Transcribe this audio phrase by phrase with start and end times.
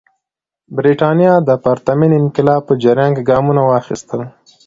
[0.75, 4.21] برېټانیا د پرتمین انقلاب په جریان کې ګامونه واخیستل.